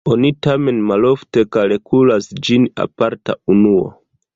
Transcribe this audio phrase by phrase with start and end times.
[0.13, 3.91] Oni tamen malofte kalkulas ĝin aparta unuo.